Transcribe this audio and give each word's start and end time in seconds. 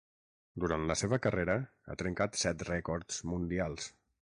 Durant 0.63 0.87
la 0.91 0.95
seva 1.01 1.21
carrera, 1.27 1.57
ha 1.95 1.99
trencat 2.03 2.43
set 2.47 2.67
rècords 2.75 3.23
mundials. 3.35 3.97